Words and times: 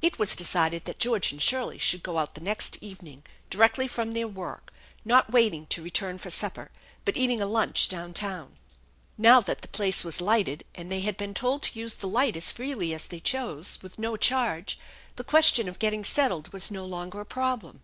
It 0.00 0.18
was 0.18 0.34
decided 0.34 0.86
that 0.86 0.98
George 0.98 1.30
and 1.30 1.42
Shirley 1.42 1.76
should 1.76 2.02
go 2.02 2.16
out 2.16 2.34
the 2.34 2.40
next 2.40 2.78
evening 2.80 3.22
directly 3.50 3.86
from 3.86 4.12
their 4.12 4.26
work, 4.26 4.72
not 5.04 5.30
waiting 5.30 5.66
to 5.66 5.82
return 5.82 6.16
for 6.16 6.30
supper, 6.30 6.70
but 7.04 7.18
eating 7.18 7.42
a 7.42 7.46
lunch 7.46 7.90
down 7.90 8.14
town. 8.14 8.54
Now 9.18 9.42
that 9.42 9.60
the 9.60 9.68
place 9.68 10.04
106 10.06 10.16
THE 10.16 10.24
ENCHANTED 10.24 10.46
BARN 10.46 10.80
was 10.80 10.80
lighted 10.80 10.80
and 10.80 10.90
they 10.90 11.04
had 11.06 11.16
been 11.18 11.34
told 11.34 11.62
to 11.64 11.78
use 11.78 11.92
the 11.92 12.08
light 12.08 12.34
as 12.34 12.50
freely 12.50 12.94
as 12.94 13.06
they 13.06 13.20
chose, 13.20 13.78
with 13.82 13.98
no 13.98 14.16
charge, 14.16 14.78
the 15.16 15.22
question 15.22 15.68
of 15.68 15.78
getting 15.78 16.02
settled 16.02 16.50
was 16.50 16.70
no 16.70 16.86
longer 16.86 17.20
a 17.20 17.26
problem. 17.26 17.82